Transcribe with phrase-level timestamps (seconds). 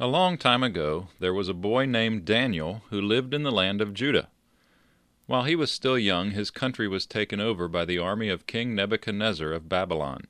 [0.00, 3.80] A long time ago there was a boy named Daniel who lived in the land
[3.80, 4.28] of Judah.
[5.26, 8.74] While he was still young his country was taken over by the army of King
[8.74, 10.26] Nebuchadnezzar of Babylon.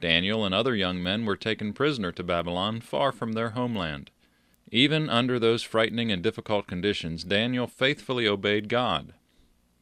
[0.00, 4.10] Daniel and other young men were taken prisoner to Babylon far from their homeland.
[4.70, 9.14] Even under those frightening and difficult conditions Daniel faithfully obeyed God.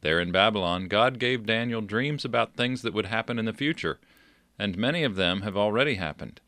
[0.01, 3.99] There in Babylon God gave Daniel dreams about things that would happen in the future,
[4.61, 6.41] and many of them have already happened.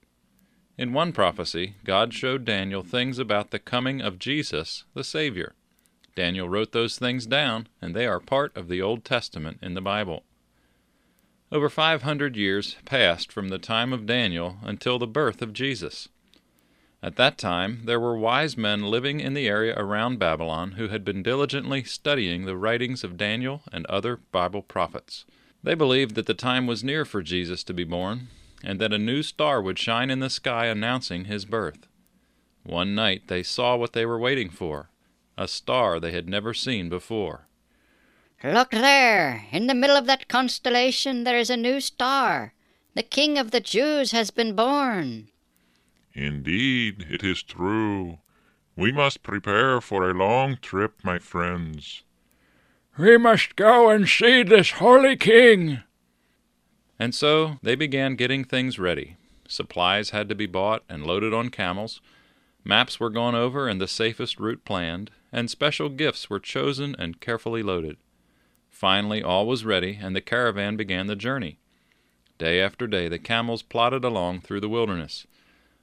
[0.78, 5.54] In one prophecy, God showed Daniel things about the coming of Jesus, the Savior.
[6.14, 9.80] Daniel wrote those things down, and they are part of the Old Testament in the
[9.80, 10.24] Bible.
[11.52, 16.08] Over 500 years passed from the time of Daniel until the birth of Jesus.
[17.02, 21.04] At that time, there were wise men living in the area around Babylon who had
[21.04, 25.24] been diligently studying the writings of Daniel and other Bible prophets.
[25.62, 28.28] They believed that the time was near for Jesus to be born,
[28.62, 31.86] and that a new star would shine in the sky announcing his birth.
[32.62, 34.90] One night they saw what they were waiting for
[35.40, 37.48] a star they had never seen before.
[38.44, 39.46] Look there!
[39.50, 42.52] In the middle of that constellation there is a new star.
[42.94, 45.28] The King of the Jews has been born.
[46.12, 48.18] Indeed, it is true.
[48.76, 52.02] We must prepare for a long trip, my friends.
[52.98, 55.82] We must go and see this holy king.
[57.00, 59.16] And so they began getting things ready.
[59.48, 62.02] Supplies had to be bought and loaded on camels.
[62.62, 67.18] Maps were gone over and the safest route planned, and special gifts were chosen and
[67.18, 67.96] carefully loaded.
[68.68, 71.58] Finally, all was ready, and the caravan began the journey.
[72.36, 75.26] Day after day, the camels plodded along through the wilderness.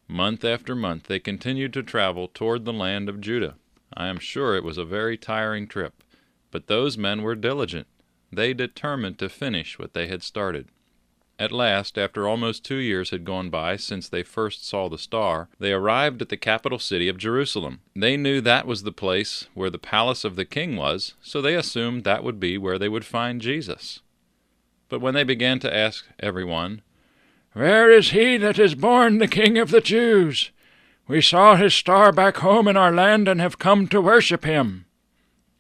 [0.08, 3.56] Month after month, they continued to travel toward the land of Judah.
[3.92, 6.04] I am sure it was a very tiring trip,
[6.52, 7.88] but those men were diligent.
[8.32, 10.68] They determined to finish what they had started.
[11.40, 15.50] At last, after almost two years had gone by since they first saw the star,
[15.60, 17.82] they arrived at the capital city of Jerusalem.
[17.96, 21.54] They knew that was the place where the palace of the king was, so they
[21.54, 24.00] assumed that would be where they would find Jesus.
[24.90, 26.82] But when they began to ask everyone,
[27.54, 30.52] Where is he that is born the King of the Jews?
[31.08, 34.86] We saw his star back home in our land and have come to worship him.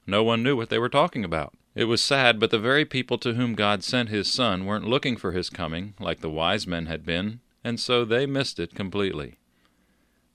[0.07, 1.53] No one knew what they were talking about.
[1.77, 5.15] It was sad, but the very people to whom God sent his Son weren't looking
[5.15, 9.37] for his coming, like the wise men had been, and so they missed it completely.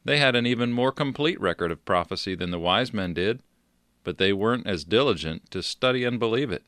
[0.05, 3.43] They had an even more complete record of prophecy than the wise men did,
[4.05, 6.63] but they weren't as diligent to study and believe it.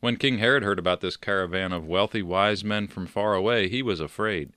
[0.00, 3.80] When King Herod heard about this caravan of wealthy wise men from far away, he
[3.80, 4.52] was afraid.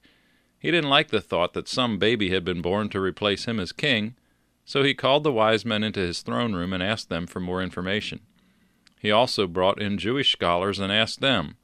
[0.59, 3.71] He didn't like the thought that some baby had been born to replace him as
[3.71, 4.15] king,
[4.65, 7.63] so he called the wise men into his throne room and asked them for more
[7.63, 8.19] information.
[9.03, 11.57] He also brought in Jewish scholars and asked them,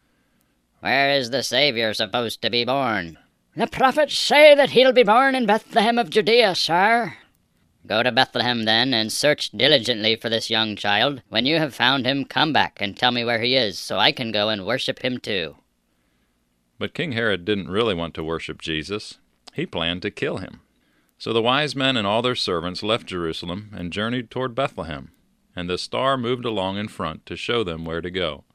[0.82, 3.18] Where is the Savior supposed to be born?
[3.56, 7.14] The prophets say that he'll be born in Bethlehem of Judea, sir.
[7.88, 11.22] Go to Bethlehem then, and search diligently for this young child.
[11.30, 14.12] When you have found him, come back and tell me where he is, so I
[14.12, 15.56] can go and worship him too.
[16.78, 19.18] But King Herod didn't really want to worship Jesus.
[19.54, 20.60] He planned to kill him.
[21.18, 25.12] So the wise men and all their servants left Jerusalem and journeyed toward Bethlehem
[25.60, 28.46] and the star moved along in front to show them where to go.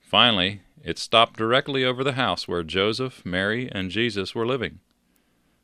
[0.00, 4.80] Finally, it stopped directly over the house where Joseph, Mary, and Jesus were living.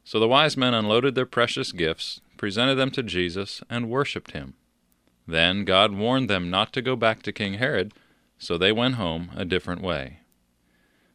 [0.04, 4.52] So the wise men unloaded their precious gifts, presented them to Jesus, and worshipped him.
[5.26, 7.94] Then God warned them not to go back to King Herod,
[8.36, 10.18] so they went home a different way.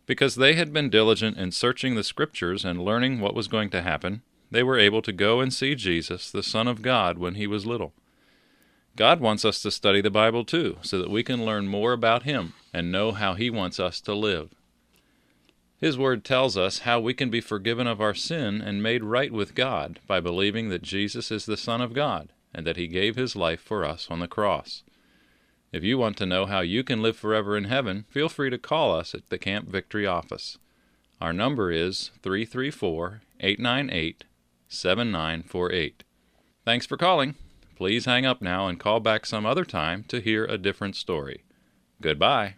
[0.08, 3.84] Because they had been diligent in searching the Scriptures and learning what was going to
[3.84, 7.46] happen, they were able to go and see Jesus, the Son of God, when he
[7.46, 7.94] was little.
[8.98, 12.24] God wants us to study the Bible too, so that we can learn more about
[12.24, 14.50] Him and know how He wants us to live.
[15.78, 19.32] His Word tells us how we can be forgiven of our sin and made right
[19.32, 23.16] with God by believing that Jesus is the Son of God and that He gave
[23.16, 24.82] His life for us on the cross.
[25.72, 28.58] If you want to know how you can live forever in heaven, feel free to
[28.58, 30.58] call us at the Camp Victory office.
[31.22, 34.24] Our number is 334 898
[34.70, 36.04] 7948.
[36.66, 37.36] Thanks for calling.
[37.78, 41.44] Please hang up now and call back some other time to hear a different story.
[42.02, 42.56] Goodbye.